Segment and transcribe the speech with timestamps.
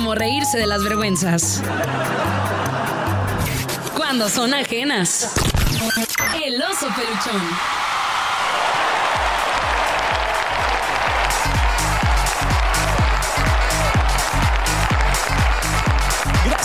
[0.00, 1.62] como reírse de las vergüenzas.
[3.94, 5.30] Cuando son ajenas.
[6.42, 7.89] El oso peluchón.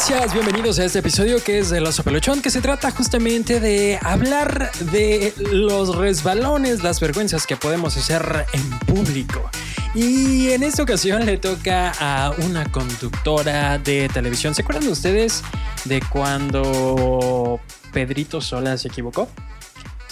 [0.08, 3.98] Gracias, bienvenidos a este episodio que es del oso peluchón, que se trata justamente de
[4.04, 9.50] hablar de los resbalones, las vergüenzas que podemos hacer en público.
[9.96, 14.54] Y en esta ocasión le toca a una conductora de televisión.
[14.54, 15.42] ¿Se acuerdan ustedes
[15.86, 17.60] de cuando
[17.92, 19.28] Pedrito Sola se equivocó?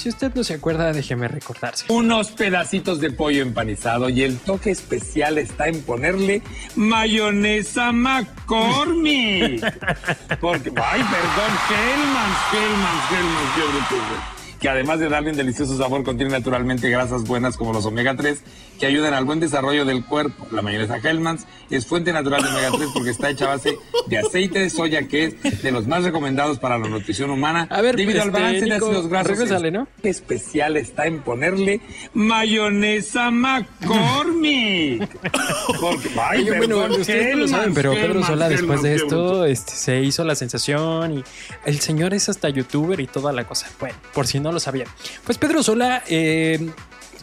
[0.04, 1.86] Si usted no se acuerda, déjeme recordarse.
[1.88, 6.42] Unos pedacitos de pollo empanizado y el toque especial está en ponerle
[6.76, 9.64] mayonesa McCormick.
[10.42, 16.90] Porque, ay, perdón, Hellmann's, qué bruto, que además de darle un delicioso sabor, contiene naturalmente
[16.90, 18.42] grasas buenas como los omega 3
[18.80, 20.48] que ayudan al buen desarrollo del cuerpo.
[20.52, 23.78] La mayonesa Hellmann's es fuente natural de omega 3 porque está hecha a base
[24.08, 27.82] de aceite de soya que es de los más recomendados para la nutrición humana A
[27.82, 29.32] ver, debido al este, balance de Nico, ácidos grasos.
[29.32, 29.88] regrésale, ¿no?
[30.02, 31.82] Qué especial está en ponerle
[32.14, 35.10] mayonesa McCormick.
[35.82, 39.74] Porque, ay, Oye, bueno, ustedes no lo saben, pero Pedro Sola después de esto este,
[39.74, 41.24] se hizo la sensación y
[41.66, 43.68] el señor es hasta youtuber y toda la cosa.
[43.78, 44.88] Bueno, por si no lo sabían.
[45.26, 46.70] Pues Pedro Sola, eh,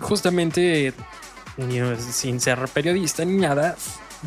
[0.00, 0.92] justamente
[2.12, 3.76] sin ser periodista ni nada,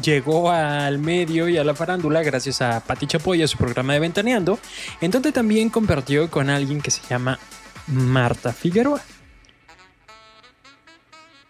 [0.01, 3.99] llegó al medio y a la farándula gracias a Pati Chapoy a su programa de
[3.99, 4.59] Ventaneando,
[5.01, 7.39] en donde también compartió con alguien que se llama
[7.87, 9.01] Marta Figueroa.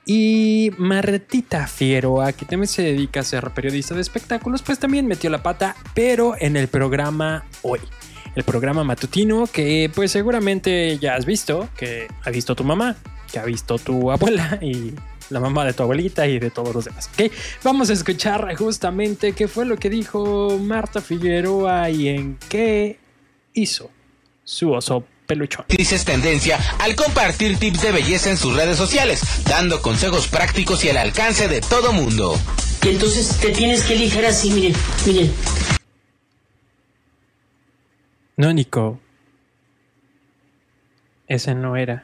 [0.06, 5.30] Y Martita Figueroa, que también se dedica a ser periodista de espectáculos, pues también metió
[5.30, 7.80] la pata, pero en el programa Hoy.
[8.36, 12.96] El programa matutino que pues seguramente ya has visto, que ha visto tu mamá,
[13.32, 14.94] que ha visto tu abuela y
[15.30, 17.10] la mamá de tu abuelita y de todos los demás.
[17.14, 17.32] ¿ok?
[17.64, 23.00] Vamos a escuchar justamente qué fue lo que dijo Marta Figueroa y en qué
[23.54, 23.90] hizo
[24.44, 25.66] su oso peluchón.
[25.70, 30.90] Dices tendencia al compartir tips de belleza en sus redes sociales, dando consejos prácticos y
[30.90, 32.38] al alcance de todo mundo.
[32.84, 34.74] Y entonces te tienes que lijar así, miren,
[35.06, 35.32] miren.
[38.38, 39.00] No, Nico.
[41.28, 42.04] Ese no era.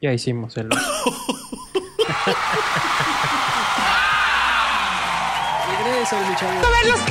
[0.00, 0.74] Ya hicimos el mi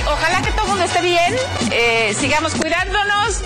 [0.06, 1.36] ojalá que todo el mundo esté bien,
[1.72, 3.42] eh, sigamos cuidándonos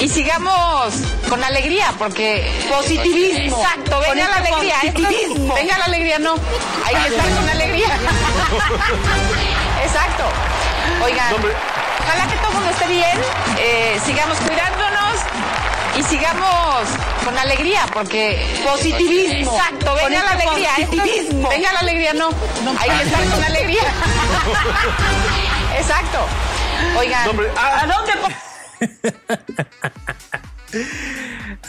[0.00, 0.94] y sigamos
[1.28, 3.56] con alegría, porque positivismo.
[3.62, 4.74] Exacto, venga la alegría.
[4.82, 6.34] esto- venga la alegría, no.
[6.84, 7.88] Hay que estar con alegría.
[9.84, 10.24] Exacto.
[11.02, 11.34] Oigan,
[12.02, 13.18] ojalá que todo el mundo esté bien,
[13.58, 15.20] eh, sigamos cuidándonos
[15.96, 16.88] y sigamos
[17.24, 19.52] con alegría, porque positivismo.
[19.56, 20.70] Exacto, venga la alegría.
[20.78, 22.28] esto- venga la alegría, no.
[22.80, 23.82] Hay que estar con alegría.
[25.78, 26.26] Exacto.
[26.98, 28.12] Oigan, ¿a dónde?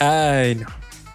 [0.00, 0.66] Ay, no.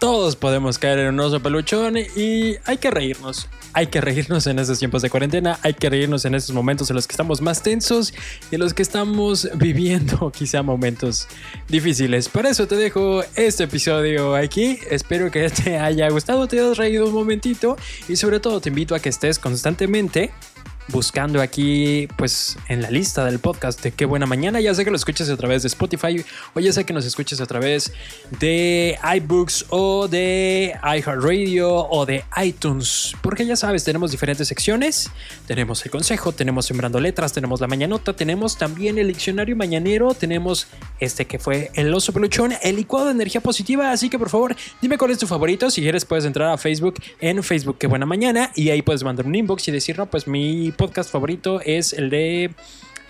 [0.02, 3.48] Todos podemos caer en un oso peluchón y hay que reírnos.
[3.72, 6.96] Hay que reírnos en estos tiempos de cuarentena, hay que reírnos en estos momentos en
[6.96, 8.12] los que estamos más tensos
[8.50, 11.28] y en los que estamos viviendo quizá momentos
[11.68, 12.28] difíciles.
[12.28, 14.80] Por eso te dejo este episodio aquí.
[14.90, 17.76] Espero que te haya gustado, te hayas reído un momentito
[18.08, 20.32] y sobre todo te invito a que estés constantemente
[20.88, 24.60] buscando aquí, pues, en la lista del podcast de Qué Buena Mañana.
[24.60, 27.40] Ya sé que lo escuches a través de Spotify o ya sé que nos escuches
[27.40, 27.92] a través
[28.40, 33.14] de iBooks o de iHeartRadio o de iTunes.
[33.22, 35.10] Porque ya sabes, tenemos diferentes secciones.
[35.46, 40.66] Tenemos el consejo, tenemos Sembrando Letras, tenemos la mañanota, tenemos también el diccionario mañanero, tenemos
[41.04, 43.90] este que fue el oso peluchón, el licuado de energía positiva.
[43.90, 45.70] Así que por favor, dime cuál es tu favorito.
[45.70, 49.26] Si quieres, puedes entrar a Facebook en Facebook Qué Buena Mañana y ahí puedes mandar
[49.26, 52.54] un inbox y decir, no, pues mi podcast favorito es el de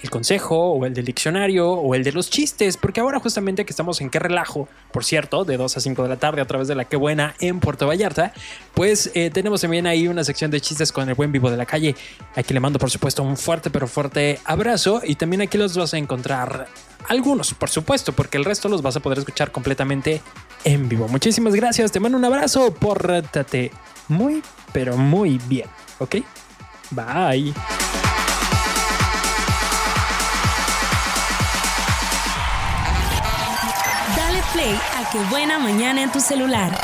[0.02, 3.70] el consejo o el del diccionario o el de los chistes, porque ahora justamente que
[3.72, 6.68] estamos en qué relajo, por cierto, de 2 a 5 de la tarde a través
[6.68, 8.32] de la qué buena en Puerto Vallarta,
[8.74, 11.66] pues eh, tenemos también ahí una sección de chistes con el buen vivo de la
[11.66, 11.94] calle.
[12.34, 15.94] Aquí le mando por supuesto un fuerte pero fuerte abrazo y también aquí los vas
[15.94, 16.68] a encontrar
[17.08, 20.20] algunos, por supuesto, porque el resto los vas a poder escuchar completamente
[20.64, 21.08] en vivo.
[21.08, 23.70] Muchísimas gracias, te mando un abrazo, pórtate
[24.08, 25.68] muy pero muy bien,
[25.98, 26.16] ¿ok?
[26.90, 27.54] Bye.
[34.62, 36.78] Play a Qué Buena Mañana en tu celular.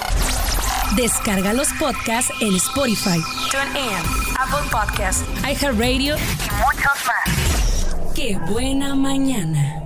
[0.96, 3.20] Descarga los podcasts en Spotify,
[3.50, 4.02] TuneIn,
[4.38, 8.14] Apple Podcast iHeartRadio y muchos más.
[8.14, 9.77] Qué Buena Mañana.